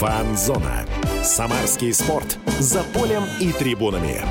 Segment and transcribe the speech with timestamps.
[0.00, 0.86] Фанзона.
[1.22, 2.38] Самарский спорт.
[2.58, 4.22] За полем и трибунами.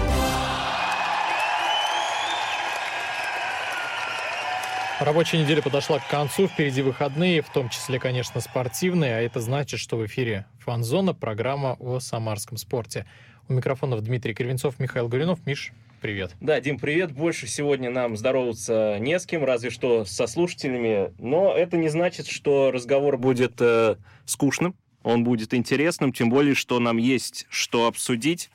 [5.00, 9.80] Рабочая неделя подошла к концу, впереди выходные, в том числе, конечно, спортивные, а это значит,
[9.80, 13.06] что в эфире «Фанзона» программа о самарском спорте.
[13.48, 15.46] У микрофонов Дмитрий Кривенцов, Михаил Горюнов.
[15.46, 16.32] Миш, привет.
[16.42, 17.12] Да, Дим, привет.
[17.12, 21.14] Больше сегодня нам здороваться не с кем, разве что со слушателями.
[21.20, 24.76] Но это не значит, что разговор будет э, скучным.
[25.04, 28.50] Он будет интересным, тем более, что нам есть что обсудить.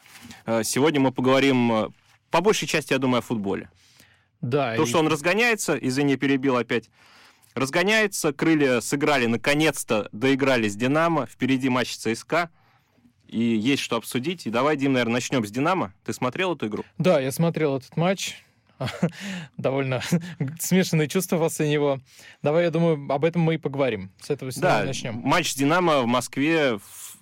[0.47, 1.89] Э, сегодня мы поговорим, э,
[2.31, 3.71] по большей части, я думаю, о футболе.
[4.41, 4.77] Да.
[4.77, 6.91] То, и- что он разгоняется, извини, перебил опять.
[7.55, 12.51] Разгоняется, крылья сыграли, наконец-то доиграли с Динамо, впереди матч ЦСКА,
[13.29, 14.47] и есть что обсудить.
[14.47, 15.95] И давай, Дим, наверное, начнем с Динамо.
[16.05, 16.85] Ты смотрел эту игру?
[16.99, 18.43] Да, я смотрел этот матч.
[19.57, 20.01] Довольно
[20.59, 22.01] смешанные чувства после него.
[22.43, 24.11] Давай, я думаю, об этом мы и поговорим.
[24.21, 25.15] С этого сегодня Да, начнем.
[25.15, 27.15] матч с Динамо в Москве в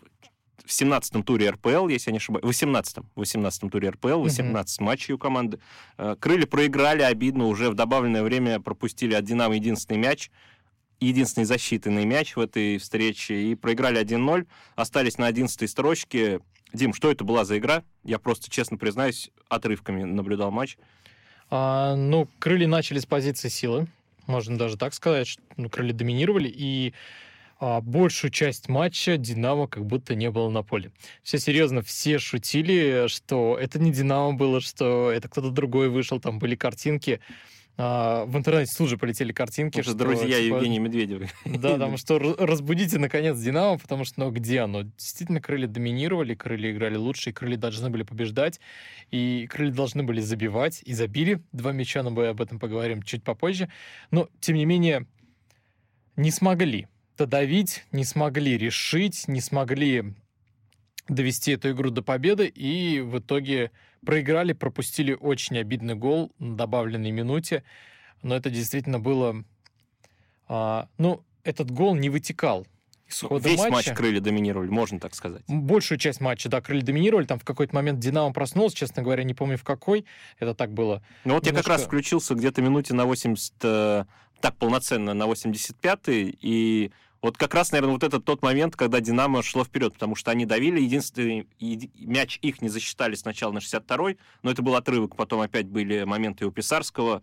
[0.64, 4.81] в 17-м туре РПЛ, если я не ошибаюсь, в 18-м, в 18-м туре РПЛ, 18
[4.81, 5.59] матчей у команды.
[5.98, 10.31] Э, Крылья проиграли, обидно, уже в добавленное время пропустили от Динамо единственный мяч,
[11.00, 16.41] единственный засчитанный мяч в этой встрече, и проиграли 1-0, остались на 11-й строчке.
[16.72, 17.83] Дим, что это была за игра?
[18.05, 20.78] Я просто, честно признаюсь, отрывками наблюдал матч.
[21.55, 23.86] А, ну, крылья начали с позиции силы.
[24.27, 26.94] Можно даже так сказать, что ну, крылья доминировали, и
[27.61, 30.92] а, большую часть матча Динамо как будто не было на поле.
[31.22, 36.39] Все серьезно, все шутили, что это не Динамо было, что это кто-то другой вышел, там
[36.39, 37.20] были картинки.
[37.78, 39.81] А, в интернете тут же полетели картинки.
[39.81, 41.27] Это что, друзья типа, Евгения Медведева.
[41.45, 44.83] Да, потому что разбудите, наконец, Динамо, потому что, ну, где оно?
[44.83, 48.61] Действительно, крылья доминировали, крылья играли лучше, и крылья должны были побеждать,
[49.11, 53.25] и крылья должны были забивать, и забили два мяча, но мы об этом поговорим чуть
[53.25, 53.71] попозже.
[54.11, 55.06] Но, тем не менее,
[56.16, 60.15] не смогли додавить, не смогли решить, не смогли
[61.09, 63.71] довести эту игру до победы, и в итоге
[64.04, 67.62] проиграли, пропустили очень обидный гол на добавленной минуте,
[68.22, 69.44] но это действительно было...
[70.48, 72.66] а, ну, этот гол не вытекал
[73.08, 73.72] из хода Весь матча.
[73.72, 75.42] матч крылья доминировали, можно так сказать.
[75.48, 77.26] Большую часть матча, да, крылья доминировали.
[77.26, 80.04] Там в какой-то момент Динамо проснулся, честно говоря, не помню в какой.
[80.38, 81.02] Это так было.
[81.24, 84.04] Ну вот я как раз Немножко- включился где-то минуте на 80, э,
[84.40, 86.92] так полноценно на 85-й, и
[87.22, 90.44] вот как раз, наверное, вот это тот момент, когда Динамо шло вперед, потому что они
[90.44, 95.41] давили, единственный еди- мяч их не засчитали сначала на 62-й, но это был отрывок, потом
[95.41, 97.22] опять были моменты у Писарского,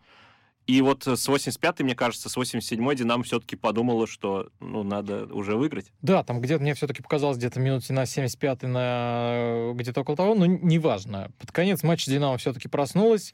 [0.69, 5.55] и вот с 85-й, мне кажется, с 87-й Динамо все-таки подумала, что ну, надо уже
[5.55, 5.91] выиграть.
[6.03, 10.45] Да, там где-то мне все-таки показалось где-то минуте на 75 на где-то около того, но
[10.45, 11.31] неважно.
[11.39, 13.33] Под конец матча Динамо все-таки проснулась,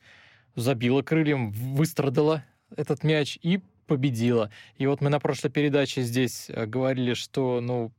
[0.55, 4.51] забила крыльям, выстрадала этот мяч и победила.
[4.77, 7.91] И вот мы на прошлой передаче здесь э, говорили, что, ну,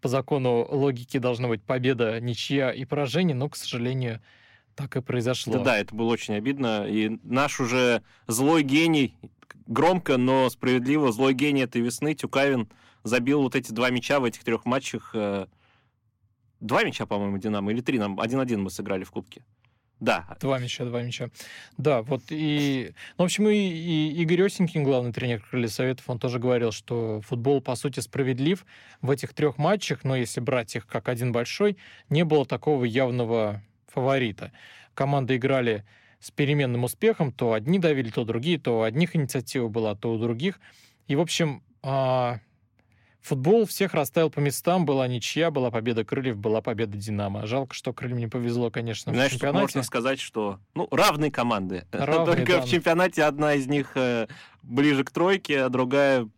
[0.00, 4.20] по закону логики должна быть победа, ничья и поражение, но, к сожалению,
[4.74, 5.54] так и произошло.
[5.54, 6.86] Да, да, это было очень обидно.
[6.88, 9.14] И наш уже злой гений,
[9.66, 12.68] громко, но справедливо, злой гений этой весны, Тюкавин,
[13.02, 15.10] забил вот эти два мяча в этих трех матчах.
[15.14, 15.46] э,
[16.60, 19.42] Два мяча, по-моему, Динамо, или три, нам один-один мы сыграли в Кубке.
[20.00, 21.28] Да, Два мяча, два мяча.
[21.76, 22.92] Да, вот и...
[23.18, 27.20] Ну, в общем, и, и Игорь Осенькин, главный тренер Крылья Советов, он тоже говорил, что
[27.20, 28.64] футбол, по сути, справедлив.
[29.02, 31.76] В этих трех матчах, но если брать их как один большой,
[32.08, 34.52] не было такого явного фаворита.
[34.94, 35.84] Команды играли
[36.18, 40.18] с переменным успехом, то одни давили, то другие, то у одних инициатива была, то у
[40.18, 40.60] других.
[41.08, 42.40] И, в общем, а,
[43.22, 47.46] футбол всех расставил по местам, была ничья, была победа Крыльев, была победа Динамо.
[47.46, 49.62] Жалко, что Крыльям не повезло, конечно, знаешь, в чемпионате.
[49.62, 51.86] можно сказать, что ну, равные команды.
[51.92, 52.60] Равные, Только да.
[52.62, 54.26] в чемпионате одна из них э,
[54.62, 56.28] ближе к тройке, а другая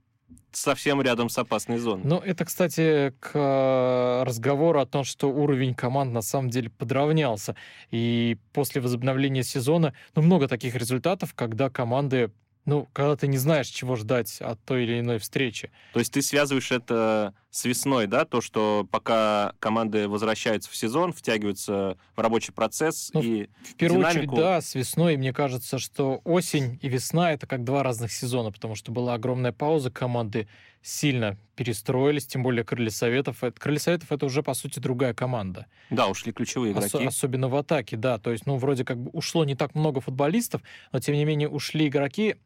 [0.56, 2.04] совсем рядом с опасной зоной.
[2.04, 7.56] Ну, это, кстати, к э, разговору о том, что уровень команд на самом деле подравнялся.
[7.90, 12.30] И после возобновления сезона, ну, много таких результатов, когда команды,
[12.64, 15.70] ну, когда ты не знаешь, чего ждать от той или иной встречи.
[15.92, 21.12] То есть ты связываешь это с весной, да, то, что пока команды возвращаются в сезон,
[21.12, 24.34] втягиваются в рабочий процесс Ну, и В первую Динамику.
[24.34, 28.52] очередь, да, с весной, мне кажется, что осень и весна— это как два разных сезона,
[28.52, 30.48] потому что была огромная пауза, команды
[30.82, 33.42] сильно перестроились, тем более Крылья Советов.
[33.44, 35.66] Это- Крылья Советов— это уже, по сути, другая команда.
[35.90, 37.06] да, ушли ключевые Ос- игроки.
[37.06, 38.18] особенно в атаке, да.
[38.18, 40.62] То есть, ну, вроде как бы ушло не так много футболистов,
[40.92, 42.36] но тем не менее ушли игроки,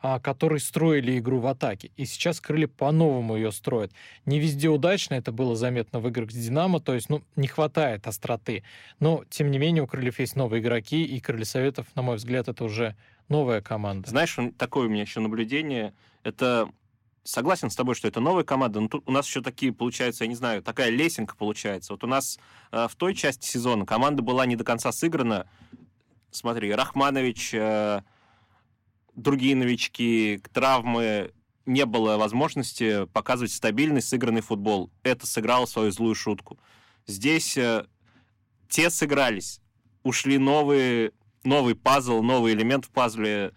[0.00, 1.90] а, которые строили игру в атаке.
[1.96, 3.90] И сейчас крылья по-новому ее строят.
[4.26, 8.06] Не везде удачно, это было заметно в играх с Динамо, то есть, ну, не хватает
[8.06, 8.62] остроты.
[9.00, 12.46] Но, тем не менее, у крыльев есть новые игроки, и Крылья Советов, на мой взгляд,
[12.48, 12.94] это уже
[13.28, 14.08] новая команда.
[14.10, 15.92] Знаешь, такое у меня еще наблюдение.
[16.22, 16.68] Это
[17.28, 20.28] согласен с тобой, что это новая команда, но тут у нас еще такие, получается, я
[20.28, 21.92] не знаю, такая лесенка получается.
[21.92, 22.38] Вот у нас
[22.72, 25.46] э, в той части сезона команда была не до конца сыграна.
[26.30, 28.00] Смотри, Рахманович, э,
[29.14, 31.32] другие новички, травмы,
[31.66, 34.90] не было возможности показывать стабильный сыгранный футбол.
[35.02, 36.58] Это сыграло свою злую шутку.
[37.06, 37.84] Здесь э,
[38.70, 39.60] те сыгрались,
[40.02, 41.12] ушли новые,
[41.44, 43.52] новый пазл, новый элемент в пазле.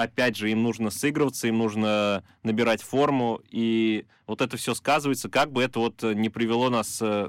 [0.00, 5.52] Опять же, им нужно сыгрываться, им нужно набирать форму, и вот это все сказывается, как
[5.52, 7.28] бы это вот не привело нас э,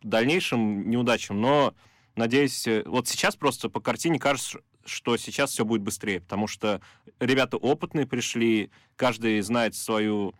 [0.00, 1.74] к дальнейшим неудачам, но
[2.14, 6.80] надеюсь, э, вот сейчас просто по картине кажется, что сейчас все будет быстрее, потому что
[7.18, 10.34] ребята опытные пришли, каждый знает свою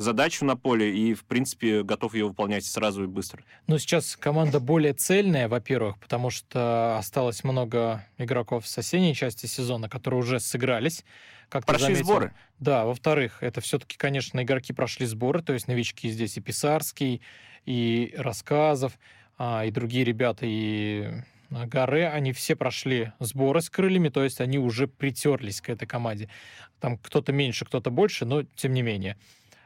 [0.00, 3.42] задачу на поле и, в принципе, готов ее выполнять сразу и быстро.
[3.66, 9.88] Но сейчас команда более цельная, во-первых, потому что осталось много игроков с соседней части сезона,
[9.88, 11.04] которые уже сыгрались.
[11.48, 12.04] Как Прошли заметил.
[12.04, 12.34] сборы.
[12.58, 17.22] Да, во-вторых, это все-таки, конечно, игроки прошли сборы, то есть новички здесь и Писарский,
[17.66, 18.98] и Рассказов,
[19.36, 21.08] а, и другие ребята, и
[21.50, 26.28] Горе, они все прошли сборы с крыльями, то есть они уже притерлись к этой команде.
[26.78, 29.16] Там кто-то меньше, кто-то больше, но тем не менее.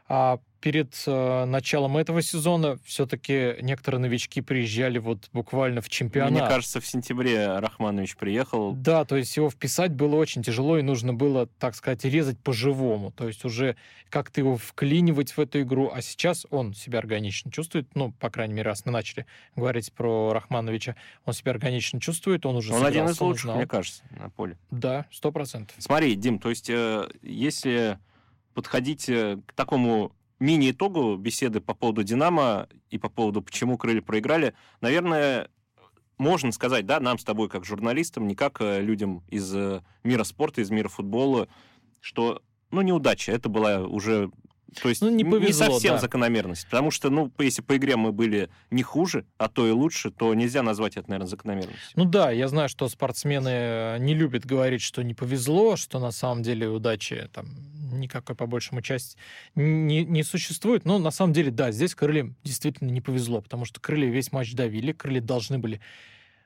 [0.07, 6.31] А перед э, началом этого сезона все-таки некоторые новички приезжали вот буквально в чемпионат.
[6.31, 8.73] Мне кажется, в сентябре Рахманович приехал.
[8.73, 13.13] Да, то есть его вписать было очень тяжело, и нужно было, так сказать, резать по-живому.
[13.13, 13.77] То есть уже
[14.09, 15.91] как-то его вклинивать в эту игру.
[15.93, 17.95] А сейчас он себя органично чувствует.
[17.95, 20.97] Ну, по крайней мере, раз мы начали говорить про Рахмановича,
[21.27, 24.57] он себя органично чувствует, он уже Он один из лучших, мне кажется, на поле.
[24.71, 25.77] Да, сто процентов.
[25.79, 27.99] Смотри, Дим, то есть э, если
[28.55, 34.55] подходить э, к такому мини-итогу беседы по поводу «Динамо» и по поводу, почему крылья проиграли,
[34.81, 35.49] наверное,
[36.19, 40.25] можно сказать, да, нам с тобой, как журналистам, не как э, людям из э, мира
[40.25, 41.49] спорта, из мира футбола,
[42.01, 44.31] что, ну, неудача, это была уже...
[44.81, 46.01] То есть Ну, не повезло, совсем да.
[46.01, 46.65] закономерность.
[46.65, 50.33] Потому что, ну, если по игре мы были не хуже, а то и лучше, то
[50.35, 51.93] нельзя назвать это, наверное, закономерностью.
[51.97, 56.11] Ну да, я знаю, что спортсмены э, не любят говорить, что не повезло, что на
[56.11, 57.47] самом деле удачи там
[57.93, 59.17] никакой по большему части
[59.55, 60.85] не, не существует.
[60.85, 64.53] Но на самом деле, да, здесь крыльям действительно не повезло, потому что крылья весь матч
[64.55, 65.81] давили, крылья должны были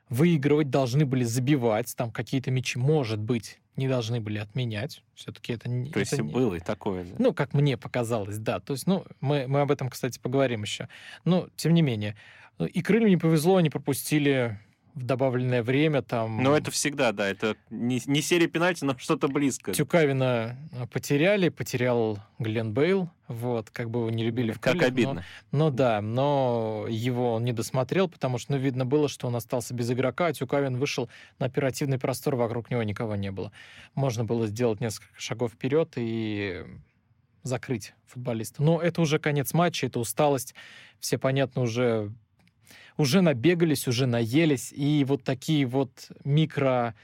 [0.09, 5.03] выигрывать, должны были забивать, там какие-то мячи, может быть, не должны были отменять.
[5.15, 5.91] Все-таки это не...
[5.91, 7.05] То есть это и не- было и такое.
[7.05, 7.15] да.
[7.19, 8.61] ну, как мне показалось, да.
[8.61, 10.89] То есть, ну, мы, мы об этом, кстати, поговорим еще.
[11.25, 12.17] Но, тем не менее.
[12.59, 14.59] И крыльям не повезло, они пропустили
[14.95, 16.43] в добавленное время там...
[16.43, 19.73] Но это всегда, да, это не, не серия пенальти, но что-то близко.
[19.73, 24.91] Тюкавина э, потеряли, потерял Глен Бейл, вот, как бы его не любили в Как крыльях,
[24.91, 25.25] но- обидно.
[25.53, 29.75] Ну да, но его он не досмотрел, потому что, ну, видно было, что он остался
[29.75, 31.09] без игрока, а Тюкавин вышел
[31.39, 33.53] на оперативный простор, вокруг него никого не было.
[33.95, 36.65] Можно было сделать несколько шагов вперед и
[37.43, 38.63] закрыть футболиста.
[38.63, 40.55] Но это уже конец матча, это усталость.
[41.01, 42.13] Все, понятно, уже,
[42.99, 44.73] уже набегались, уже наелись.
[44.73, 45.91] И вот такие вот
[46.25, 46.95] микро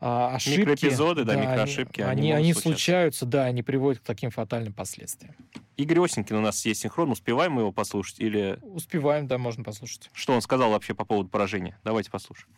[0.00, 0.60] а, ошибки...
[0.60, 5.34] Микроэпизоды, да, они- микроошибки, они Они, они случаются, да, они приводят к таким фатальным последствиям.
[5.76, 8.20] Игорь Осенькин у нас есть синхрон, успеваем мы его послушать?
[8.20, 10.10] Или Успеваем, да, можно послушать.
[10.12, 11.78] что он сказал вообще по поводу поражения?
[11.84, 12.48] Давайте послушаем.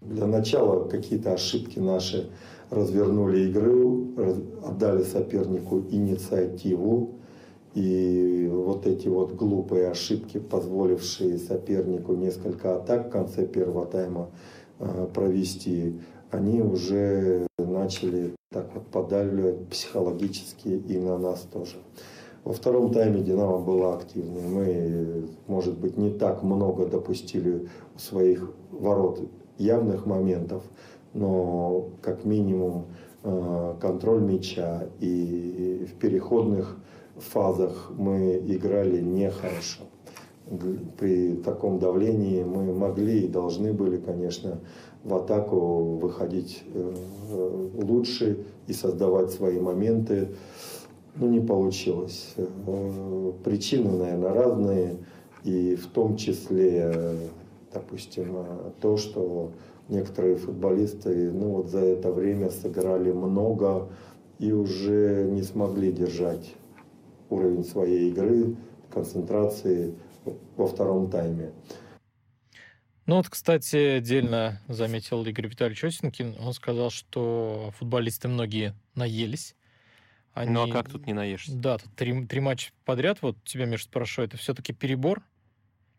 [0.00, 2.30] Для начала какие-то ошибки наши
[2.70, 4.14] развернули игру,
[4.66, 7.20] отдали сопернику инициативу.
[7.74, 14.30] И вот эти вот глупые ошибки, позволившие сопернику несколько атак в конце первого тайма
[14.78, 16.00] э, провести,
[16.30, 21.76] они уже начали так вот подавливать психологически и на нас тоже.
[22.44, 24.42] Во втором тайме «Динамо» была активной.
[24.42, 29.20] Мы, может быть, не так много допустили у своих ворот
[29.58, 30.62] явных моментов,
[31.14, 32.86] но как минимум
[33.22, 36.76] э, контроль мяча и в переходных
[37.16, 39.84] фазах мы играли нехорошо.
[40.98, 44.60] При таком давлении мы могли и должны были, конечно,
[45.02, 46.94] в атаку выходить э,
[47.30, 50.28] э, лучше и создавать свои моменты.
[51.16, 52.34] Ну, не получилось.
[52.36, 54.96] Э, Причины, наверное, разные.
[55.44, 57.16] И в том числе,
[57.72, 58.34] допустим,
[58.80, 59.50] то, что
[59.88, 63.88] некоторые футболисты ну, вот за это время сыграли много
[64.38, 66.54] и уже не смогли держать
[67.34, 68.56] уровень своей игры,
[68.90, 69.94] концентрации
[70.56, 71.52] во втором тайме.
[73.06, 76.36] Ну вот, кстати, отдельно заметил Игорь Витальевич Осенькин.
[76.40, 79.56] Он сказал, что футболисты многие наелись.
[80.32, 80.50] Они...
[80.50, 81.54] Ну а как тут не наешься?
[81.54, 85.22] Да, тут три, три матча подряд, вот тебя, Миша, спрошу, это все-таки перебор?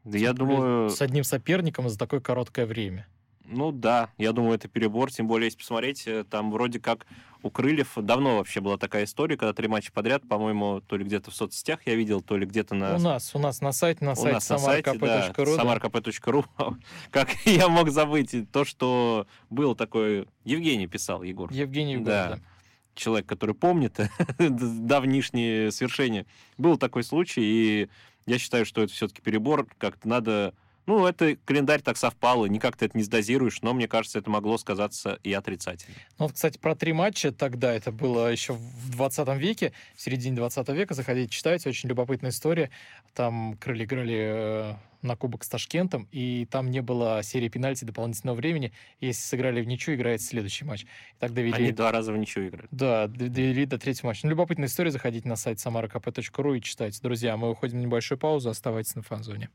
[0.04, 3.08] Да я думаю, С одним соперником за такое короткое время.
[3.48, 7.06] Ну да, я думаю, это перебор, тем более, если посмотреть, э, там вроде как
[7.46, 11.30] у Крыльев давно вообще была такая история, когда три матча подряд, по-моему, то ли где-то
[11.30, 12.96] в соцсетях я видел, то ли где-то на...
[12.96, 15.56] У нас, у нас на сайте, на у сайте samarkp.ru.
[15.56, 15.64] да.
[15.64, 16.76] samarkp.ru.
[17.12, 20.28] Как я мог забыть то, что был такой...
[20.44, 21.52] Евгений писал, Егор.
[21.54, 22.30] Евгений Егоров, Да.
[22.38, 22.40] да.
[22.96, 23.96] Человек, который помнит
[24.40, 26.26] давнишние свершения.
[26.58, 27.90] Был такой случай, и
[28.26, 29.68] я считаю, что это все-таки перебор.
[29.78, 30.56] Как-то надо...
[30.86, 34.30] Ну, это календарь так совпал, и никак ты это не сдозируешь, но мне кажется, это
[34.30, 35.96] могло сказаться и отрицательно.
[36.20, 40.36] Ну, вот, кстати, про три матча тогда, это было еще в 20 веке, в середине
[40.36, 42.70] 20 века, заходите, читайте, очень любопытная история.
[43.14, 48.36] Там крылья играли э, на кубок с Ташкентом, и там не было серии пенальти дополнительного
[48.36, 48.72] времени.
[49.00, 50.84] Если сыграли в ничью, играет следующий матч.
[50.84, 50.88] И
[51.20, 51.54] так довели...
[51.54, 52.68] Они два раза в ничего играют.
[52.72, 54.22] Да, довели до третьего матча.
[54.24, 57.00] Ну, любопытная история, заходите на сайт samarkp.ru и читайте.
[57.02, 59.50] Друзья, мы уходим на небольшую паузу, оставайтесь на фан-зоне.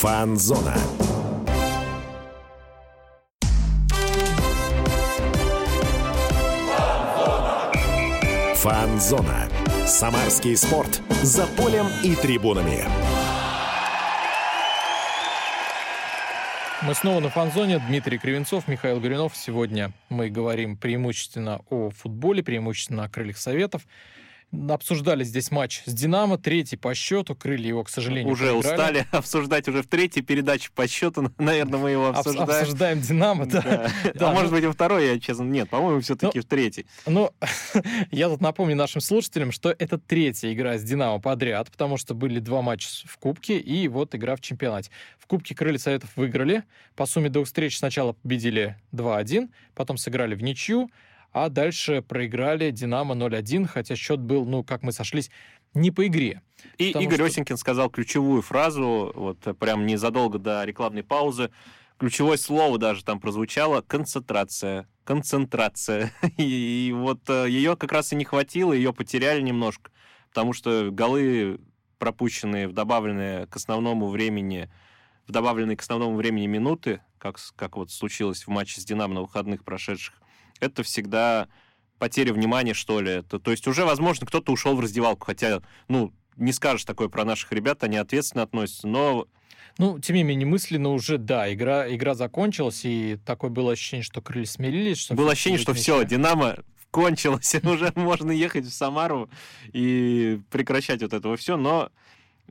[0.00, 0.74] Фанзона.
[8.56, 9.48] Фанзона.
[9.86, 11.00] Самарский спорт.
[11.22, 12.84] За полем и трибунами.
[16.82, 17.78] Мы снова на фан-зоне.
[17.88, 19.34] Дмитрий Кривенцов, Михаил Горюнов.
[19.34, 23.86] Сегодня мы говорим преимущественно о футболе, преимущественно о крыльях советов.
[24.70, 27.34] Обсуждали здесь матч с «Динамо», третий по счету.
[27.34, 28.60] Крылья его, к сожалению, Уже проиграли.
[28.74, 32.50] устали обсуждать уже в третьей передаче по счету, наверное, мы его Обс- обсуждаем.
[32.62, 33.60] Обсуждаем «Динамо», да.
[33.62, 33.90] Да.
[34.14, 36.86] Да, А может ну- быть, и второй, я честно, нет, по-моему, все-таки в третьей.
[37.06, 37.30] Ну,
[38.10, 42.38] я тут напомню нашим слушателям, что это третья игра с «Динамо» подряд, потому что были
[42.38, 44.90] два матча в Кубке и вот игра в чемпионате.
[45.18, 46.62] В Кубке Крылья Советов выиграли.
[46.94, 50.88] По сумме двух встреч сначала победили 2-1, потом сыграли в ничью,
[51.36, 55.30] а дальше проиграли «Динамо» 0-1, хотя счет был, ну, как мы сошлись,
[55.74, 56.40] не по игре.
[56.78, 61.50] И Потому Игорь что- Осенькин сказал ключевую фразу, вот прям незадолго до рекламной паузы.
[61.98, 64.88] Ключевое слово даже там прозвучало— концентрация.
[65.04, 66.10] Концентрация.
[66.38, 69.90] И, вот э, ее как раз и не хватило, ее потеряли немножко,
[70.30, 71.60] потому что голы,
[71.98, 74.70] пропущенные в добавленные к основному времени,
[75.26, 79.20] в добавленные к основному времени минуты, как, как вот случилось в матче с «Динамо» на
[79.20, 80.14] выходных прошедших,
[80.60, 81.48] это всегда
[81.98, 83.10] потеря внимания, что ли.
[83.10, 87.24] Это, то есть уже, возможно, кто-то ушел в раздевалку, хотя, ну, не скажешь такое про
[87.24, 89.26] наших ребят, они ответственно относятся, но
[89.78, 94.20] Ну, тем не менее, мысленно уже, да, игра, игра закончилась, и такое было ощущение, что
[94.20, 94.98] крылья смирились.
[94.98, 96.04] Что было ощущение, что все.
[96.04, 96.58] Динамо
[96.90, 99.30] кончилось, уже можно ехать в Самару
[99.72, 101.90] и прекращать вот этого все, но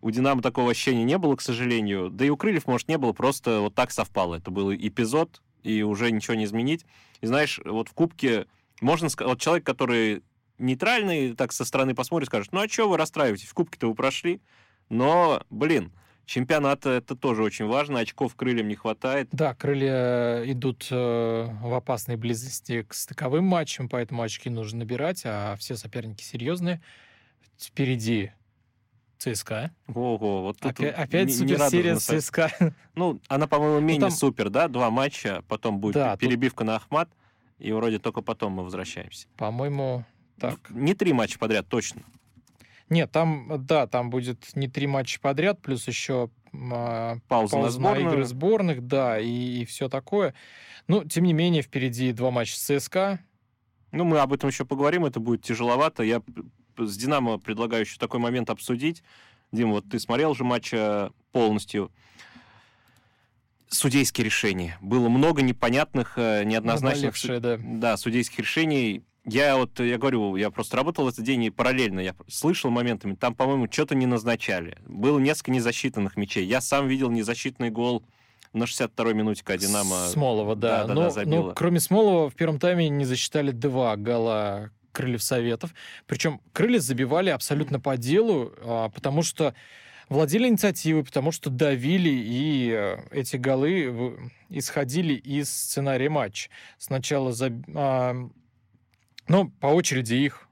[0.02, 2.10] у Динамо такого ощущения не было, к сожалению.
[2.10, 4.36] Да и у Крыльев, может, не было, просто вот так совпало.
[4.36, 6.86] Это был эпизод, и уже ничего не изменить.
[7.22, 8.46] И знаешь, вот в Кубке
[8.82, 10.24] можно сказать, вот человек, который
[10.58, 14.42] нейтральный, так со стороны посмотрит, скажет, ну а что вы расстраиваетесь, в Кубке-то вы прошли.
[14.90, 15.92] Но, блин,
[16.26, 19.30] чемпионат это тоже очень важно, очков крыльям не хватает.
[19.32, 25.56] Да, крылья идут э, в опасной близости к стыковым матчам, поэтому очки нужно набирать, а
[25.58, 26.82] все соперники серьезные.
[27.60, 28.32] Впереди
[29.34, 29.72] ЦСКА.
[29.88, 32.52] Ого, вот тут Опять, опять не- суперсерия нерадужно с ЦСКА.
[32.96, 34.68] Ну, она, по-моему, менее там- супер, да?
[34.68, 37.10] Два матча, потом будет Да, пе- перебивка на Ахмат,
[37.60, 39.28] и вроде только потом мы возвращаемся.
[39.38, 40.06] По-моему,
[40.40, 40.60] так.
[40.70, 42.04] Не три матча подряд, точно.
[42.90, 46.30] Нет, там, да, там будет не три матча подряд, плюс еще
[46.72, 48.10] а, Пауза, на пауза на сборную.
[48.14, 50.34] игры сборных, да, и, все такое.
[50.88, 53.20] Ну, тем не менее, впереди два матча с ЦСКА.
[53.92, 56.04] Ну, мы об этом еще поговорим, это будет тяжеловато.
[56.04, 56.22] Я
[56.78, 59.04] с «Динамо» предлагаю еще такой момент обсудить.
[59.52, 61.92] Дим, вот ты смотрел же матч э, полностью.
[63.68, 64.78] Судейские решения.
[64.82, 67.16] Было много непонятных, э, неоднозначных...
[67.24, 67.58] Наболевшие, да.
[67.60, 69.04] Да, судейских решений.
[69.26, 73.34] Я вот, я говорю, я просто работал этот день и параллельно я слышал моментами, там,
[73.34, 74.78] по-моему, что-то не назначали.
[74.86, 76.46] Было несколько незасчитанных мячей.
[76.46, 78.04] Я сам видел незасчитный гол
[78.54, 80.82] на 62-й минуте, когда «Динамо...» Смолова, да.
[80.82, 81.54] Да-да-да, но, но забила.
[81.54, 85.74] кроме Смолова в первом тайме не засчитали два гола Крыльев Советов.
[86.08, 89.54] Причем Крылья забивали абсолютно по делу, а, потому что
[90.10, 96.50] владели инициативой, потому что давили, и э, эти голы исходили из сценария матча.
[96.78, 98.16] Сначала заб- а,
[99.28, 100.48] ну, по очереди их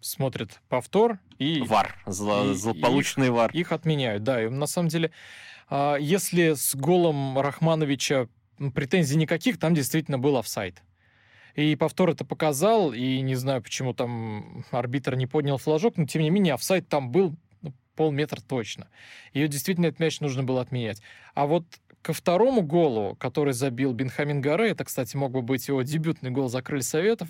[0.00, 3.50] смотрят повтор, и ВАР, зло- и- злополучный ВАР.
[3.52, 4.44] их отменяют, да.
[4.44, 5.10] И на самом деле,
[5.70, 8.26] а, если с голом Рахмановича
[8.74, 10.82] претензий никаких, там действительно был офсайд.
[11.54, 16.22] И повтор это показал, и не знаю, почему там арбитр не поднял флажок, но тем
[16.22, 18.88] не менее офсайд там был ну, полметра точно.
[19.32, 21.02] И действительно этот мяч нужно было отменять.
[21.34, 21.64] А вот
[22.02, 26.48] ко второму голу, который забил Бенхамин Гаре, это, кстати, мог бы быть его дебютный гол
[26.48, 27.28] за крылья Советов,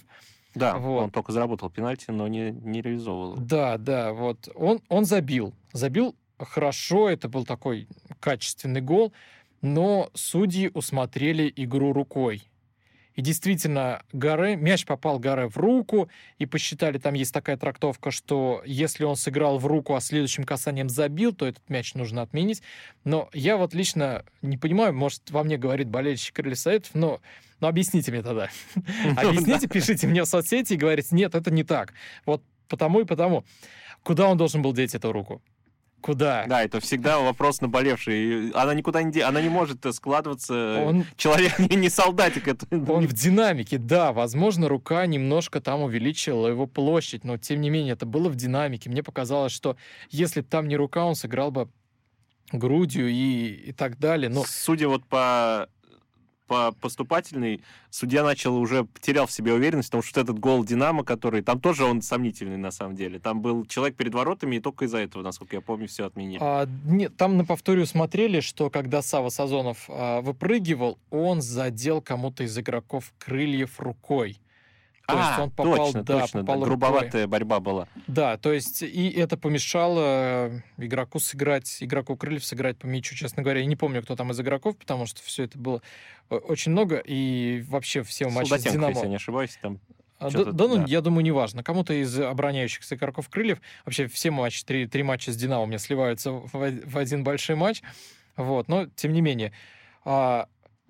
[0.55, 1.05] Да, Вот.
[1.05, 3.37] он только заработал пенальти, но не, не реализовывал.
[3.37, 4.49] Да, да, вот.
[4.55, 5.55] Он, он забил.
[5.73, 7.89] Забил хорошо, это был такой
[8.21, 9.13] качественный гол,
[9.63, 12.43] но судьи усмотрели игру рукой.
[13.19, 16.09] И действительно, Гаре, мяч попал Гаре в руку,
[16.39, 20.89] и посчитали, там есть такая трактовка, что если он сыграл в руку, а следующим касанием
[20.89, 22.63] забил, то этот мяч нужно отменить.
[23.03, 27.21] Но я вот лично не понимаю, может, во мне говорит болельщик Крыльев Советов, но
[27.59, 28.51] ну, объясните мне тогда.
[29.17, 31.95] Объясните, пишите мне в соцсети и говорите, нет, это не так.
[32.25, 33.45] Вот потому и потому.
[34.05, 35.43] Куда он должен был деть эту руку?
[36.01, 36.47] Куда?
[36.47, 38.51] Да, это всегда вопрос наболевший.
[38.51, 39.21] Она никуда не...
[39.21, 40.85] Она не может складываться.
[40.87, 41.05] Он...
[41.17, 42.49] Человек не, солдатик.
[42.49, 42.67] Это...
[42.71, 44.13] Он в динамике, да.
[44.13, 48.91] Возможно, рука немножко там увеличила его площадь, но тем не менее это было в динамике.
[48.91, 49.77] Мне показалось, что
[50.11, 51.69] если бы там не рука, он сыграл бы
[52.53, 54.31] грудью и, и так далее.
[54.31, 54.45] Но...
[54.47, 55.69] Судя вот по
[56.49, 61.43] по поступательной, судья начал уже потерял в себе уверенность, потому что этот гол Динамо, который
[61.43, 63.21] там тоже он сомнительный на самом деле.
[63.21, 66.39] Там был человек перед воротами, и только из-за этого, насколько я помню, все отменили.
[66.41, 72.43] А, нет, там на повторе усмотрели, что когда Сава Сазонов а, выпрыгивал, он задел кому-то
[72.45, 74.39] из игроков крыльев рукой.
[75.09, 77.89] То а, есть он попал, точно, да, точно, попал да, грубоватая борьба была.
[78.07, 83.43] Да, то есть и это помешало э, игроку сыграть, игроку Крыльев сыграть по мячу, честно
[83.43, 83.61] говоря.
[83.61, 85.81] Я не помню, кто там из игроков, потому что все это было
[86.29, 88.89] э, очень много, и вообще все матчи с Динамо...
[88.91, 89.81] если я не ошибаюсь, там
[90.19, 90.85] а, да, да, ну, да.
[90.87, 91.63] я думаю, неважно.
[91.63, 95.79] Кому-то из обороняющихся игроков крыльев, вообще все матчи, три, три матча с Динамо у меня
[95.79, 97.81] сливаются в, в один большой матч.
[98.37, 99.53] Вот, но тем не менее.
[100.05, 100.49] А,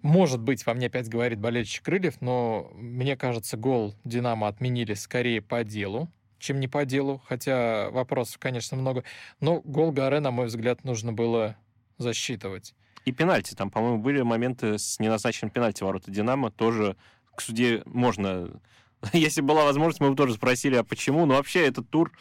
[0.08, 5.42] может быть, во мне опять говорит болельщик Крыльев, но мне кажется, гол Динамо отменили скорее
[5.42, 9.04] по делу, чем не по делу, хотя вопросов, конечно, много.
[9.40, 11.56] Но гол Гаре, на мой взгляд, нужно было
[11.98, 12.74] засчитывать.
[13.04, 13.54] И пенальти.
[13.54, 16.50] Там, по-моему, были моменты с неназначенным пенальти ворота Динамо.
[16.50, 16.96] Тоже
[17.34, 18.48] к суде можно...
[19.12, 21.26] Если была возможность, мы бы тоже спросили, а почему.
[21.26, 22.12] Но вообще этот тур,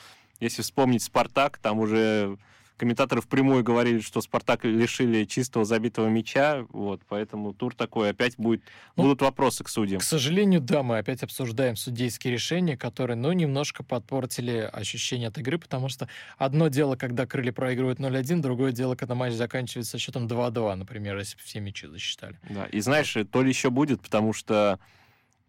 [0.41, 2.37] если вспомнить «Спартак», там уже
[2.77, 8.61] комментаторы впрямую говорили, что Спартак лишили чистого забитого мяча, вот, поэтому тур такой, опять будет,
[8.95, 9.99] ну, будут вопросы к судьям.
[9.99, 15.57] К сожалению, да, мы опять обсуждаем судейские решения, которые, ну, немножко подпортили ощущение от игры,
[15.57, 20.75] потому что одно дело, когда крылья проигрывают 0-1, другое дело, когда матч заканчивается счетом 2-2,
[20.75, 22.39] например, если бы все мячи засчитали.
[22.49, 24.79] Да, и знаешь, то ли еще будет, потому что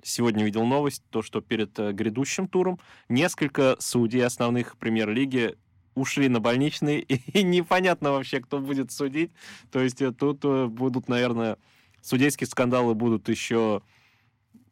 [0.01, 5.57] Сегодня видел новость, то, что перед э, грядущим туром несколько судей основных премьер-лиги
[5.99, 9.31] ушли на больничный, и непонятно вообще, кто будет судить.
[9.71, 11.59] То есть э, тут э, будут, наверное,
[12.03, 13.83] судейские скандалы будут еще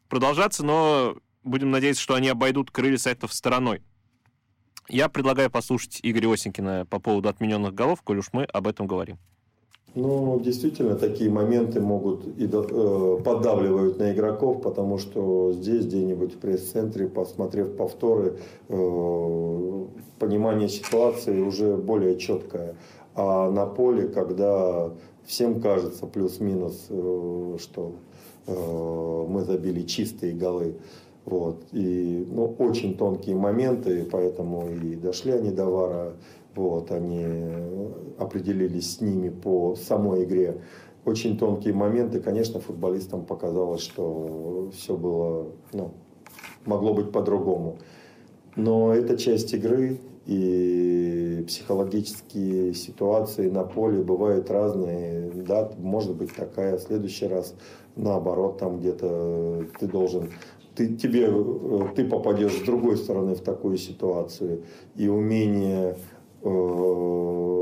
[0.09, 3.81] продолжаться, но будем надеяться, что они обойдут крылья сайтов стороной.
[4.89, 9.19] Я предлагаю послушать Игоря Осенькина по поводу отмененных голов, коль уж мы об этом говорим.
[9.95, 16.37] Ну, действительно, такие моменты могут и э, поддавливают на игроков, потому что здесь где-нибудь в
[16.37, 18.37] пресс-центре, посмотрев повторы,
[18.69, 19.85] э,
[20.19, 22.75] понимание ситуации уже более четкое.
[23.15, 24.91] А на поле, когда
[25.25, 27.93] всем кажется плюс-минус, э, что
[28.47, 30.75] мы забили чистые голы,
[31.25, 31.61] вот.
[31.73, 36.13] И ну, очень тонкие моменты, поэтому и дошли они до вара.
[36.57, 37.23] Вот, они
[38.17, 40.59] определились с ними по самой игре.
[41.05, 45.91] Очень тонкие моменты, конечно, футболистам показалось, что все было, ну,
[46.65, 47.77] могло быть по-другому.
[48.55, 55.29] Но это часть игры, и психологические ситуации на поле бывают разные.
[55.47, 57.53] Да, может быть такая, в следующий раз
[57.95, 60.31] наоборот, там где-то ты должен
[60.75, 61.27] ты, тебе,
[61.95, 64.63] ты попадешь с другой стороны в такую ситуацию.
[64.95, 66.16] И умение Э,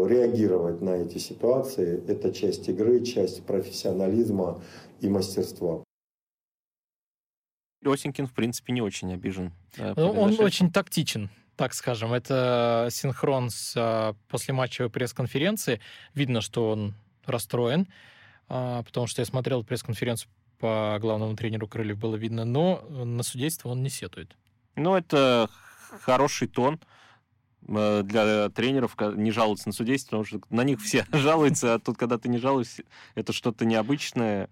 [0.07, 2.03] реагировать на эти ситуации.
[2.07, 4.61] Это часть игры, часть профессионализма
[5.01, 5.83] и мастерства.
[7.83, 9.51] Осенькин, в принципе, не очень обижен.
[9.77, 12.13] Ну, он очень тактичен, так скажем.
[12.13, 15.79] Это синхрон с а, послематчевой пресс-конференции.
[16.15, 16.95] Видно, что он
[17.25, 17.87] расстроен,
[18.47, 23.69] а, потому что я смотрел пресс-конференцию по главному тренеру Крыльев, было видно, но на судейство
[23.69, 24.35] он не сетует.
[24.75, 25.49] Ну, это
[26.01, 26.79] хороший тон.
[27.67, 31.97] Э, для тренеров не жаловаться на судейство, потому что на них все жалуются, а тут,
[31.97, 32.83] когда ты не жалуешься,
[33.15, 34.49] это что-то необычное.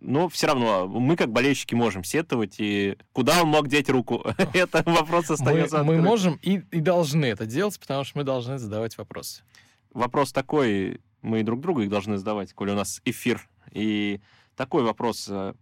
[0.00, 4.24] Но все равно мы, как болельщики, можем сетовать, и куда он мог деть руку?
[4.52, 8.58] это вопрос остается Мы, мы можем и, и должны это делать, потому что мы должны
[8.58, 9.42] задавать вопросы.
[9.92, 13.48] Вопрос такой, мы друг другу их должны задавать, коли у нас эфир.
[13.72, 14.20] И
[14.54, 15.54] такой вопрос, э,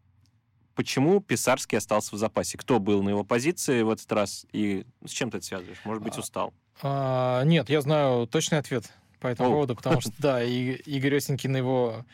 [0.75, 2.59] почему Писарский остался в запасе?
[2.59, 4.47] Кто был на его позиции в этот раз?
[4.53, 5.81] И с чем ты это связываешь?
[5.85, 6.53] Может быть, а, устал?
[6.83, 9.53] А, нет, я знаю точный ответ по этому О.
[9.53, 12.05] поводу, потому что, да, и, Игорь Осенькин его...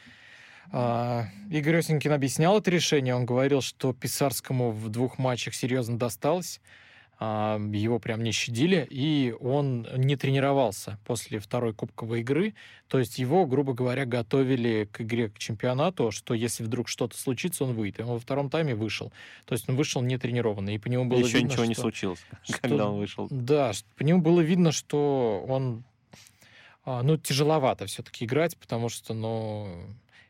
[0.73, 6.61] А, Игорь Осенькин объяснял это решение, он говорил, что Писарскому в двух матчах серьезно досталось,
[7.21, 12.55] его прям не щадили, и он не тренировался после второй кубковой игры.
[12.89, 17.65] То есть его, грубо говоря, готовили к игре к чемпионату, что если вдруг что-то случится,
[17.65, 18.01] он выйдет.
[18.01, 19.13] И он во втором тайме вышел.
[19.45, 22.21] То есть он вышел нетренированный, и по нему было Еще видно, ничего не что- случилось,
[22.43, 23.29] что- когда он вышел.
[23.31, 25.85] Да, по нему было видно, что он,
[26.85, 29.69] а, ну, тяжеловато все-таки играть, потому что, ну,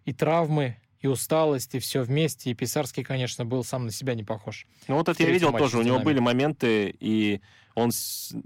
[0.06, 2.50] и травмы, и усталость, и все вместе.
[2.50, 4.66] И Писарский, конечно, был сам на себя не похож.
[4.86, 7.40] Ну вот это я видел тоже, у него были моменты, и
[7.74, 7.90] он,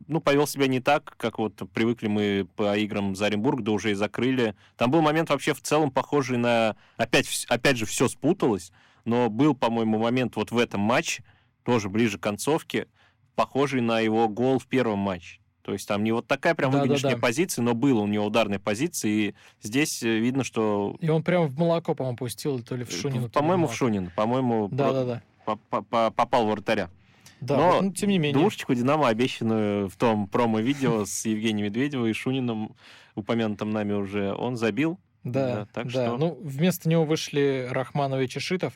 [0.06, 3.90] ну, повел себя не так, как вот привыкли мы по играм за Оренбург, да уже
[3.90, 4.54] и закрыли.
[4.76, 6.76] Там был момент вообще в целом похожий на...
[6.96, 8.70] Опять, опять же, все спуталось,
[9.04, 11.24] но был, по-моему, момент вот в этом матче,
[11.64, 12.86] тоже ближе к концовке,
[13.34, 15.40] похожий на его гол в первом матче.
[15.64, 16.90] То есть там не вот такая прям Да-да-да.
[16.90, 20.94] выгоднейшая позиция, но была у него ударная позиция, и здесь э, видно, что...
[21.00, 23.74] И он прямо в молоко, по-моему, пустил, то ли в то ли По-моему, в.
[23.74, 25.22] Шунин, по-моему, про- Да-да-да.
[25.46, 26.90] по- по- по- попал в вратаря.
[27.40, 28.34] Да, Но ну, тем не менее.
[28.38, 32.74] Двушечку Динамо, обещанную в том промо-видео с Евгением Медведевым и Шуниным,
[33.14, 34.98] упомянутым нами уже, он забил.
[35.24, 35.68] Да, Да, да.
[35.72, 38.74] так что- Ну, вместо него вышли Рахманович и Шитов.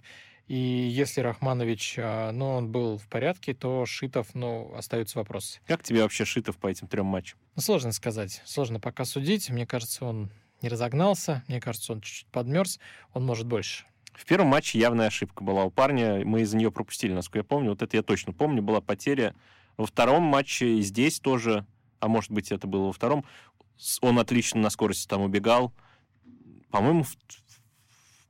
[0.48, 5.60] И если Рахманович, а, ну, он был в порядке, то Шитов, ну, остаются вопросы.
[5.66, 7.38] Как тебе вообще Шитов по этим трем матчам?
[7.54, 8.40] Ну, сложно сказать.
[8.46, 9.50] Сложно пока судить.
[9.50, 10.30] Мне кажется, он
[10.62, 11.44] не разогнался.
[11.48, 12.80] Мне кажется, он чуть-чуть подмерз.
[13.12, 13.84] Он может больше.
[14.14, 17.70] В первом матче явная ошибка была у парня, мы из-за нее пропустили, насколько я помню.
[17.70, 19.34] Вот это я точно помню, была потеря.
[19.76, 21.66] Во втором матче и здесь тоже,
[22.00, 23.24] а может быть это было во втором,
[24.00, 25.72] он отлично на скорости там убегал.
[26.70, 27.04] По-моему,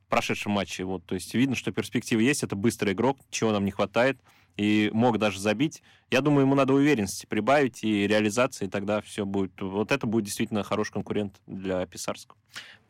[0.09, 0.83] прошедшем матче.
[0.83, 4.19] Вот, то есть видно, что перспективы есть, это быстрый игрок, чего нам не хватает,
[4.57, 5.81] и мог даже забить.
[6.11, 9.53] Я думаю, ему надо уверенности прибавить и реализации, и тогда все будет.
[9.61, 12.37] Вот это будет действительно хороший конкурент для Писарского.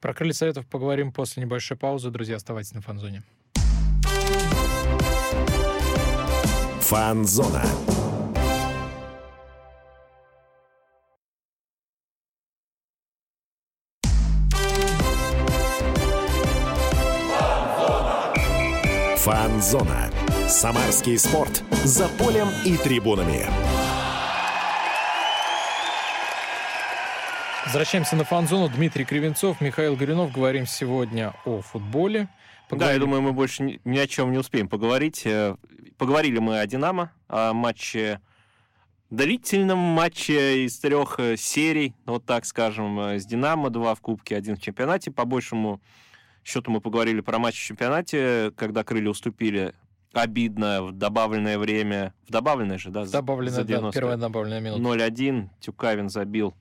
[0.01, 2.09] Про крылья советов поговорим после небольшой паузы.
[2.09, 3.23] Друзья, оставайтесь на фанзоне.
[6.81, 7.63] Фанзона.
[19.29, 20.09] Фанзона.
[20.47, 21.63] Самарский спорт.
[21.83, 23.45] За полем и трибунами.
[27.65, 28.69] Возвращаемся на фан-зону.
[28.69, 30.31] Дмитрий Кривенцов, Михаил Горюнов.
[30.31, 32.21] Говорим сегодня о футболе.
[32.21, 35.21] Да, я Поговорим- думаю, мы больше ни, ни о чем не успеем поговорить.
[35.27, 35.55] Э,
[35.99, 38.21] Поговорили мы о «Динамо», о матче,
[39.11, 44.35] длительном матче из трех э, серий, вот так скажем, э, с «Динамо», два в Кубке,
[44.35, 45.11] один в чемпионате.
[45.11, 45.81] По большему
[46.49, 49.73] счету мы поговорили про матч в чемпионате, когда крылья уступили
[50.13, 52.13] обидно в добавленное время.
[52.27, 53.05] В добавленное же, да?
[53.05, 53.99] за- Добавленная, за да, 90.
[53.99, 54.81] первая добавленная минута.
[54.81, 55.49] 0-1.
[55.59, 56.53] Тюкавин забил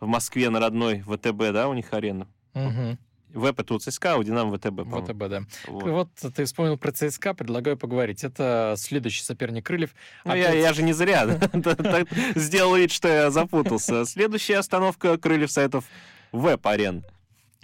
[0.00, 2.26] в Москве на родной ВТБ, да, у них арена?
[2.54, 2.98] Мгм.
[3.32, 5.04] ВЭП это у ЦСКА, у Динамо ВТБ, по-моему.
[5.06, 5.42] ВТБ, да.
[5.68, 5.84] Вот.
[5.84, 8.24] Вот ты вспомнил про ЦСКА, предлагаю поговорить.
[8.24, 9.94] Это следующий соперник Крыльев.
[10.24, 12.04] Ну, я, Опять- я же не зря да,
[12.34, 14.04] сделал вид, что я запутался.
[14.06, 15.84] Следующая остановка Крыльев Советов
[16.32, 17.04] Веб-арен.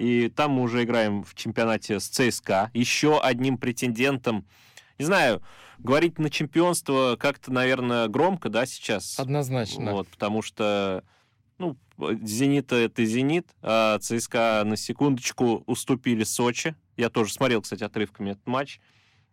[0.02, 2.72] И там мы уже играем в чемпионате с ЦСКА.
[2.74, 4.44] Еще одним претендентом.
[4.98, 5.42] Не знаю,
[5.78, 9.16] говорить на чемпионство как-то, наверное, громко, да, сейчас?
[9.20, 9.92] Однозначно.
[9.92, 11.04] Вот, потому что,
[11.58, 11.76] ну,
[12.20, 16.74] «Зенит»— это «Зенит», а ЦСКА, на секундочку, уступили Сочи.
[16.96, 18.80] Я тоже смотрел, кстати, отрывками этот матч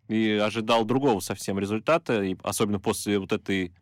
[0.08, 3.74] и ожидал другого совсем результата, и особенно после вот этой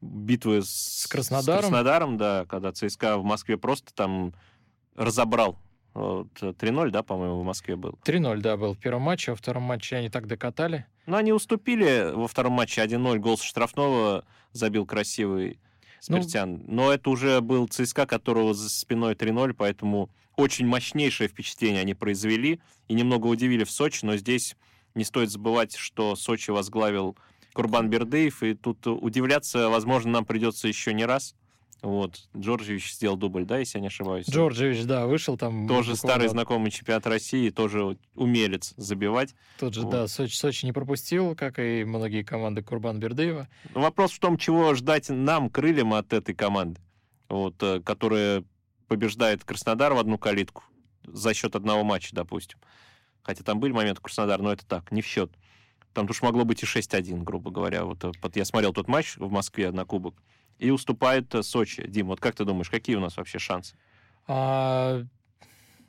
[0.00, 1.60] битвы с, Краснодаром?
[1.60, 4.32] Краснодаром, да, когда ЦСКА в Москве просто там
[4.94, 5.58] разобрал.
[5.92, 7.98] Вот, 3-0, да, по-моему, в Москве был.
[8.04, 10.86] 3-0, да, был в первом матче, во втором матче они так докатали.
[11.06, 13.18] Но они уступили во втором матче 1-0.
[13.18, 15.58] Гол со штрафного забил красивый
[16.08, 16.62] Ну, Спиртян.
[16.66, 22.60] Но это уже был ЦСКА, которого за спиной 3-0, поэтому очень мощнейшее впечатление они произвели
[22.88, 24.56] и немного удивили в Сочи, но здесь
[24.94, 27.16] не стоит забывать, что Сочи возглавил
[27.52, 31.34] Курбан Бердыев, и тут удивляться, возможно, нам придется еще не раз.
[31.82, 34.28] Вот, Джорджевич сделал дубль, да, если я не ошибаюсь?
[34.28, 35.66] Джорджевич, да, вышел там.
[35.66, 39.34] Тоже старый знакомый чемпионат России, тоже умелец забивать.
[39.58, 39.90] Тот же, Вот.
[39.90, 43.48] да, Сочи, Сочи не пропустил, как и многие команды Курбан Бердыева.
[43.74, 46.80] Но вопрос в том, чего ждать нам, крыльям, от этой команды,
[47.30, 48.44] вот, э, которая
[48.86, 50.64] побеждает Краснодар в одну калитку
[51.06, 52.58] за счет одного матча, допустим.
[53.22, 55.32] Хотя там были моменты Краснодар, но это так, не в счет.
[55.94, 57.84] Там уж могло быть и 6-1, грубо говоря.
[57.84, 60.22] Вот, э, вот я смотрел тот матч в Москве на Кубок.
[60.60, 61.86] И уступает э, Сочи.
[61.88, 63.74] Дим, вот как ты думаешь, какие у нас вообще шансы?
[64.26, 65.02] А,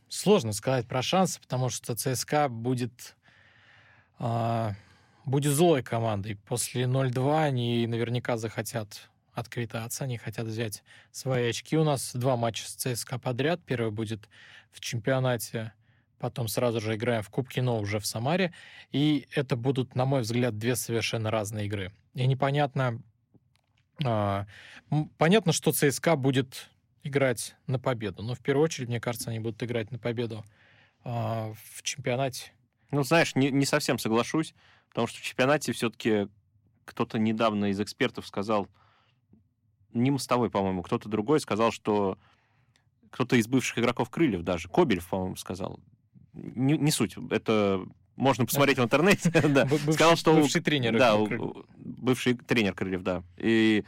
[0.08, 3.18] сложно сказать про шансы, потому что ЦСКА будет,
[4.18, 4.74] а,
[5.26, 6.38] будет злой командой.
[6.48, 11.78] После 0-2 они наверняка захотят отквитаться, они хотят взять свои очки.
[11.78, 13.60] У нас два матча с ЦСКА подряд.
[13.66, 14.30] Первый будет
[14.72, 15.74] в чемпионате,
[16.18, 18.54] потом сразу же играем в Кубке, но уже в Самаре.
[18.94, 21.92] И это будут, на мой взгляд, две совершенно разные игры.
[22.14, 23.02] И непонятно,
[25.18, 26.70] понятно, что ЦСКА будет
[27.04, 30.46] играть на победу, но в первую очередь, мне кажется, они будут играть на победу
[31.04, 32.54] а, в чемпионате.
[32.92, 34.54] Ну, знаешь, не, не совсем соглашусь,
[34.90, 36.28] потому что в чемпионате все-таки
[36.86, 38.68] кто-то недавно из экспертов сказал,
[39.94, 42.18] не Мостовой, по-моему, кто-то другой сказал, что
[43.10, 45.80] кто-то из бывших игроков Крыльев даже, Кобелев, по-моему, сказал.
[46.34, 47.86] Не, не суть, это
[48.22, 49.32] можно посмотреть в интернете.
[49.50, 49.68] да.
[49.68, 50.34] Сказал, что...
[50.36, 50.98] Бывший тренер.
[50.98, 51.18] Да,
[51.78, 53.24] бывший тренер Крыльев, да.
[53.38, 53.84] И,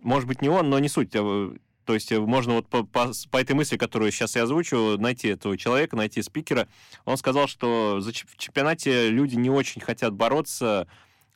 [0.00, 1.10] может быть, не он, но не суть.
[1.14, 1.54] А,
[1.84, 5.28] то есть э, можно вот по, по, по этой мысли, которую сейчас я озвучу, найти
[5.28, 6.66] этого человека, найти спикера.
[7.04, 10.88] Он сказал, что за, в чемпионате люди не очень хотят бороться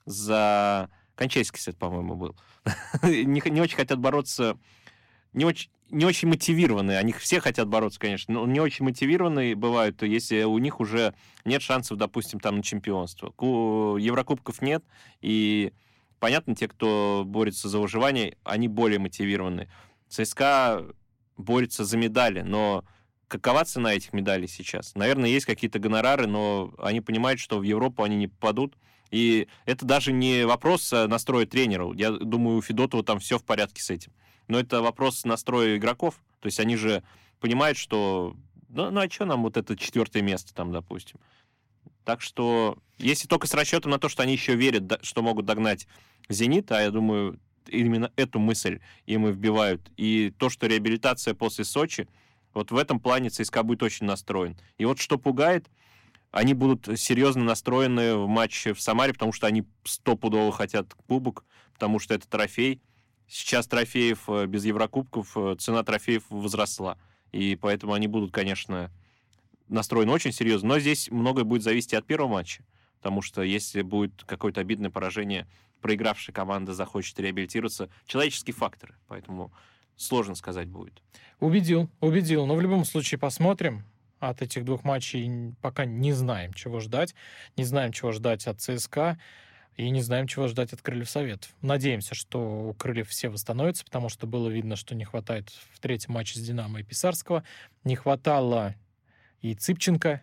[0.07, 0.88] за...
[1.14, 2.37] Кончайский сет, по-моему, был.
[3.03, 4.57] не, не очень хотят бороться...
[5.35, 6.98] Не очень, не очень мотивированные.
[6.98, 11.62] Они все хотят бороться, конечно, но не очень мотивированные бывают, если у них уже нет
[11.62, 13.33] шансов, допустим, там на чемпионство.
[13.38, 14.83] Еврокубков нет,
[15.20, 15.72] и
[16.18, 19.70] понятно, те, кто борется за выживание, они более мотивированы.
[20.09, 20.87] ЦСКА
[21.37, 22.85] борется за медали, но
[23.28, 24.94] какова цена этих медалей сейчас?
[24.94, 28.74] Наверное, есть какие-то гонорары, но они понимают, что в Европу они не попадут.
[29.11, 31.92] И это даже не вопрос э, настроя тренера.
[31.92, 34.11] Я думаю, у Федотова там все в порядке с этим
[34.48, 36.14] но это вопрос настроя игроков.
[36.40, 37.02] То есть они же
[37.40, 38.37] понимают, что
[38.68, 41.20] ну, ну а что нам вот это четвертое место там, допустим.
[42.05, 45.87] Так что, если только с расчетом на то, что они еще верят, что могут догнать
[46.28, 51.64] «Зенит», а я думаю, именно эту мысль им и вбивают, и то, что реабилитация после
[51.64, 52.09] Сочи,
[52.55, 54.57] вот в этом плане ЦСКА будет очень настроен.
[54.78, 55.68] И вот что пугает,
[56.33, 61.98] они будут серьезно настроены в матче в Самаре, потому что они стопудово хотят кубок, потому
[61.98, 62.81] что это трофей.
[63.28, 66.98] Сейчас трофеев э, без Еврокубков, э, цена трофеев возросла.
[67.32, 68.90] И поэтому они будут, конечно,
[69.68, 70.70] настроены очень серьезно.
[70.70, 72.64] Но здесь многое будет зависеть от первого матча.
[72.98, 75.48] Потому что если будет какое-то обидное поражение,
[75.80, 78.94] проигравшая команда захочет реабилитироваться, человеческие факторы.
[79.08, 79.52] Поэтому
[79.96, 81.02] сложно сказать будет.
[81.40, 82.46] Убедил, убедил.
[82.46, 83.85] Но в любом случае посмотрим.
[84.20, 87.12] От этих двух матчей пока не знаем, чего ждать.
[87.56, 89.18] Не знаем, чего ждать от ЦСКА
[89.76, 91.50] и не знаем, чего ждать от Крыльев Советов.
[91.62, 96.14] Надеемся, что у Крыльев все восстановятся, потому что было видно, что не хватает в третьем
[96.14, 97.44] матче с Динамо и Писарского.
[97.85, 98.74] Не хватало
[99.40, 100.22] и Цыпченко,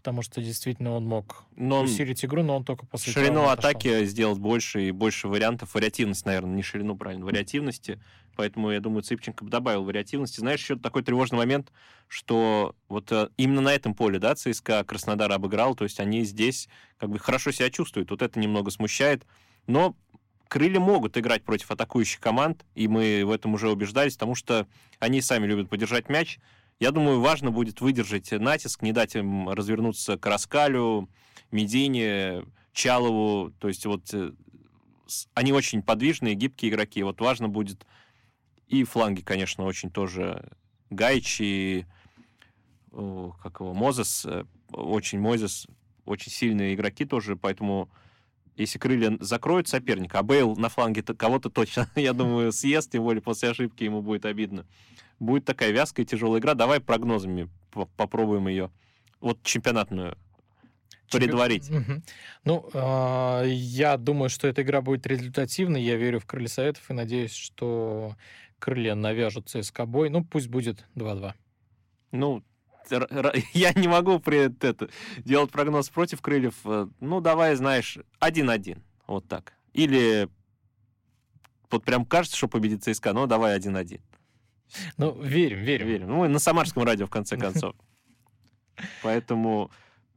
[0.00, 4.06] потому что действительно он мог но усилить игру, но он только после Ширину атаки пошел.
[4.06, 5.74] сделать больше и больше вариантов.
[5.74, 8.00] Вариативность, наверное, не ширину, правильно, вариативности.
[8.34, 10.40] Поэтому, я думаю, Цыпченко добавил вариативности.
[10.40, 11.70] Знаешь, еще такой тревожный момент,
[12.08, 16.68] что вот э, именно на этом поле, да, ЦСКА Краснодар обыграл, то есть они здесь
[16.96, 18.10] как бы хорошо себя чувствуют.
[18.10, 19.26] Вот это немного смущает.
[19.66, 19.94] Но
[20.48, 24.66] крылья могут играть против атакующих команд, и мы в этом уже убеждались, потому что
[24.98, 26.38] они сами любят подержать мяч,
[26.80, 31.10] я думаю, важно будет выдержать натиск, не дать им развернуться к Раскалю,
[31.50, 33.52] Медине, Чалову.
[33.60, 34.32] То есть вот э,
[35.34, 37.02] они очень подвижные, гибкие игроки.
[37.02, 37.86] Вот важно будет
[38.66, 40.50] и фланги, конечно, очень тоже
[40.88, 41.84] Гайч и
[42.90, 45.66] как его, Мозес, э, очень Мозес,
[46.06, 47.90] очень сильные игроки тоже, поэтому
[48.56, 53.22] если крылья закроют соперника, а Бейл на фланге кого-то точно, я думаю, съест, тем более
[53.22, 54.66] после ошибки ему будет обидно
[55.20, 56.54] будет такая вязкая тяжелая игра.
[56.54, 57.48] Давай прогнозами
[57.96, 58.70] попробуем ее.
[59.20, 60.16] Вот чемпионатную
[61.10, 61.70] предварить.
[61.70, 62.02] Угу.
[62.44, 65.82] Ну, э, я думаю, что эта игра будет результативной.
[65.82, 68.16] Я верю в крылья Советов и надеюсь, что
[68.58, 70.08] крылья навяжут ЦСКА бой.
[70.08, 71.34] Ну, пусть будет 2-2.
[72.12, 72.42] Ну,
[73.52, 76.54] я не могу при это делать прогноз против крыльев.
[76.64, 78.80] Э, ну, давай, знаешь, 1-1.
[79.06, 79.52] Вот так.
[79.72, 80.28] Или
[81.70, 84.00] вот прям кажется, что победит ЦСКА, но давай 1-1.
[84.96, 85.86] Ну, верим, верим.
[85.86, 86.08] Верим.
[86.08, 87.74] Ну, мы на Самарском радио, в конце концов.
[89.02, 89.70] Поэтому,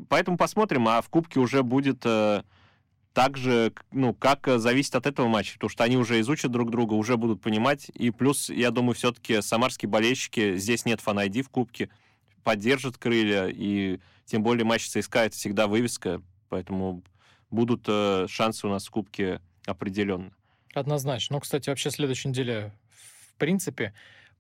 [0.08, 2.44] поэтому посмотрим, а в Кубке уже будет э,
[3.14, 6.94] так же, ну, как зависит от этого матча, потому что они уже изучат друг друга,
[6.94, 7.92] уже будут понимать.
[7.94, 11.90] И плюс, я думаю, все-таки самарские болельщики, здесь нет фан в Кубке,
[12.44, 17.04] поддержат крылья, и тем более матч ЦСКА это всегда вывеска, поэтому
[17.52, 20.32] будут э, шансы у нас в Кубке определенно.
[20.74, 21.36] Однозначно.
[21.36, 22.74] Ну, кстати, вообще следующей неделе,
[23.30, 23.94] в принципе,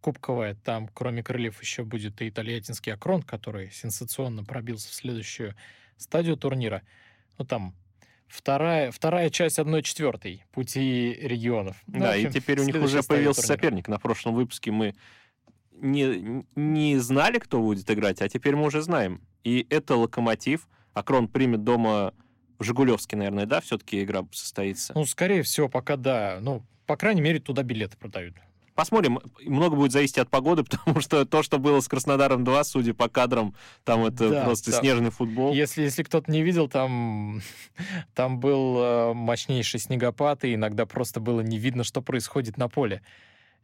[0.04, 0.56] кубковая.
[0.56, 5.56] Там, кроме крыльев, еще будет и Тольяттинский Акрон, который сенсационно пробился в следующую
[5.98, 6.82] стадию турнира.
[7.38, 7.74] Ну, там
[8.28, 11.78] вторая, вторая часть одной четвертой пути регионов.
[11.88, 13.56] Ну, да, общем, и теперь у них уже появился турнира.
[13.56, 13.88] соперник.
[13.88, 14.94] На прошлом выпуске мы
[15.72, 19.22] не, не знали, кто будет играть, а теперь мы уже знаем.
[19.44, 20.68] И это «Локомотив».
[20.94, 22.14] Акрон примет дома
[22.60, 24.94] в Жигулевске, наверное, да, все-таки игра состоится?
[24.94, 26.38] Ну, скорее всего, пока да.
[26.40, 28.36] Ну, по крайней мере, туда билеты продают
[28.76, 29.20] Посмотрим.
[29.46, 33.08] Много будет зависеть от погоды, потому что то, что было с Краснодаром 2, судя по
[33.10, 34.80] кадрам, там это Да, просто да.
[34.80, 35.54] снежный футбол.
[35.54, 37.42] Если, если кто-то не видел, там,
[38.16, 43.02] там был э, мощнейший снегопад, и иногда просто было не видно, что происходит на поле.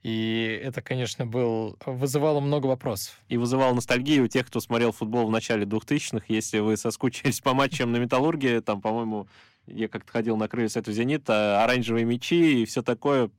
[0.01, 3.19] И это, конечно, был, вызывало много вопросов.
[3.27, 6.25] И вызывал ностальгию у тех, кто смотрел футбол в начале 2000-х.
[6.29, 9.27] Если вы соскучились по матчам на Металлурге, там, по-моему,
[9.67, 13.29] я как-то ходил на крылья этого «Зенита», оранжевые мячи и все такое.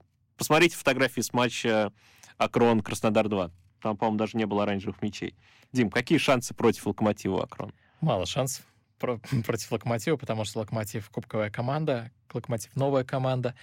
[0.40, 1.92] Посмотрите фотографии с матча
[2.38, 3.50] Акрон Краснодар-2.
[3.82, 5.34] Там, по-моему, даже не было оранжевых мячей.
[5.70, 7.74] Дим, какие шансы против Локомотива Акрон?
[8.00, 8.64] Мало шансов
[8.98, 13.54] про- против Локомотива, потому что Локомотив кубковая команда, Локомотив новая команда,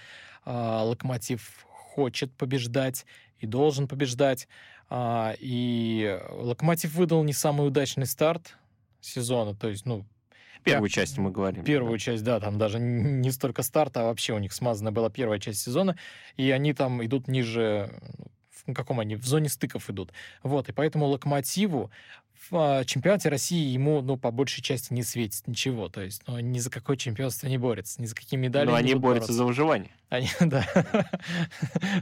[0.44, 3.06] а, Локомотив хочет побеждать
[3.40, 4.46] и должен побеждать.
[4.88, 8.56] а, И Локомотив выдал не самый удачный старт
[9.00, 10.06] сезона, то есть, ну,
[10.72, 10.94] Первую Да.
[10.94, 11.64] часть мы говорим.
[11.64, 15.38] Первую часть, да, там даже не столько старта, а вообще у них смазана была первая
[15.38, 15.96] часть сезона,
[16.36, 17.90] и они там идут ниже,
[18.66, 20.12] ну, в каком они, в зоне стыков идут.
[20.42, 21.90] Вот, и поэтому Локомотиву
[22.50, 26.38] в а, чемпионате России ему, ну, по большей части не светит ничего, то есть, ну,
[26.38, 29.44] ни за какое чемпионство не борется, ни за какие медали Но не они борются за
[29.44, 29.90] выживание.
[30.08, 30.64] они, да.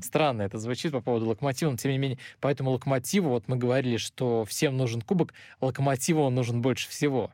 [0.02, 3.96] Странно это звучит по поводу Локомотива, но тем не менее, поэтому Локомотиву, вот мы говорили,
[3.96, 7.31] что всем нужен кубок, Локомотиву он нужен больше всего.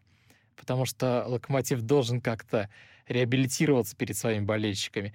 [0.62, 2.68] Потому что Локомотив должен как-то
[3.08, 5.12] реабилитироваться перед своими болельщиками.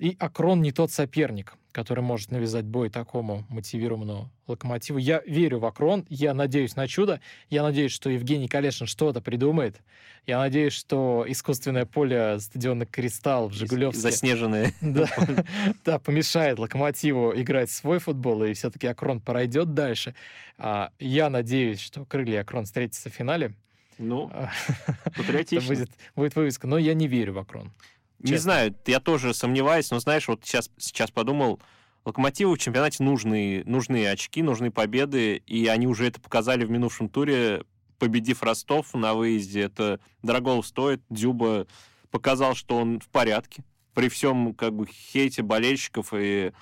[0.00, 4.98] И Акрон не тот соперник, который может навязать бой такому мотивированному Локомотиву.
[4.98, 9.80] Я верю в Акрон, я надеюсь на чудо, я надеюсь, что Евгений Калешин что-то придумает,
[10.26, 14.72] я надеюсь, что искусственное поле стадиона «Кристалл» в Жигулевске Заснеженные.
[14.80, 15.08] да,
[15.84, 20.16] да, помешает Локомотиву играть свой футбол, и все-таки Акрон пройдет дальше.
[20.58, 23.54] А, Я надеюсь, что Крылья и Акрон встретятся в финале.
[23.98, 24.50] Ну, А,
[25.16, 25.74] патриотично.
[25.74, 27.72] будет, будет вывеска, но я не верю в Акрон.
[28.20, 28.38] Не честно.
[28.38, 31.60] знаю, я тоже сомневаюсь, но знаешь, вот сейчас, сейчас подумал,
[32.04, 37.08] Локомотиву в чемпионате нужны, нужны очки, нужны победы, и они уже это показали в минувшем
[37.08, 37.64] туре,
[37.98, 39.60] победив Ростов на выезде.
[39.62, 41.02] Это дорого стоит.
[41.10, 41.66] Дзюба
[42.10, 43.62] показал, что он в порядке.
[43.94, 46.52] При всем как бы хейте болельщиков и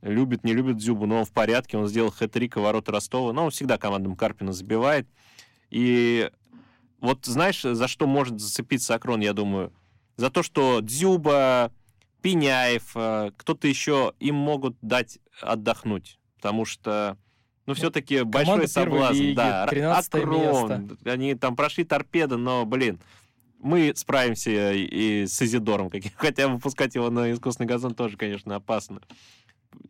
[0.00, 1.76] любит, не любит Дзюбу, но он в порядке.
[1.76, 3.32] Он сделал хэт-трик и ворота Ростова.
[3.32, 5.06] Но он всегда командам Карпина забивает.
[5.68, 6.30] И
[7.00, 9.72] вот знаешь, за что может зацепиться Акрон, я думаю?
[10.16, 11.72] За то, что Дзюба,
[12.22, 16.18] Пеняев, э, кто-то еще, им могут дать отдохнуть.
[16.36, 17.16] Потому что,
[17.66, 19.14] ну, все-таки большой соблазн.
[19.14, 22.98] лиги, да, 13 Акрон, они там прошли торпеды, но, блин,
[23.58, 29.00] мы справимся и с Изидором, хотя выпускать его на искусственный газон тоже, конечно, опасно.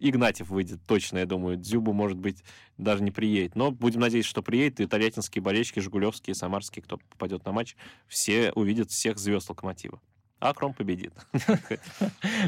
[0.00, 1.56] Игнатьев выйдет точно, я думаю.
[1.56, 2.42] Дзюбу, может быть,
[2.78, 3.56] даже не приедет.
[3.56, 4.80] Но будем надеяться, что приедет.
[4.80, 10.00] И тольяттинские болельщики, жигулевские, самарские, кто попадет на матч, все увидят всех звезд Локомотива.
[10.38, 11.12] А Кром победит.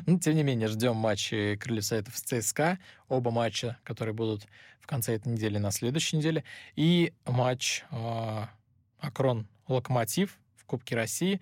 [0.06, 2.78] Ну, тем не менее, ждем матчи Крыльев Советов с ЦСКА.
[3.08, 4.46] Оба матча, которые будут
[4.80, 6.44] в конце этой недели, на следующей неделе.
[6.76, 8.50] И матч а,
[9.00, 11.40] Акрон-Локомотив в Кубке России.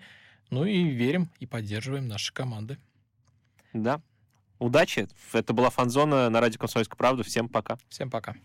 [0.49, 2.77] Ну и верим и поддерживаем наши команды.
[3.73, 4.01] Да.
[4.59, 5.07] Удачи.
[5.33, 7.23] Это была Фанзона на радио «Комсомольская правда».
[7.23, 7.77] Всем пока.
[7.89, 8.35] Всем пока.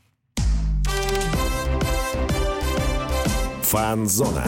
[3.63, 4.45] Фанзона.